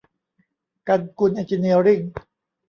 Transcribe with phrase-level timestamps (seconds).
[0.87, 1.99] กันกุลเอ็นจิเนียริ่ง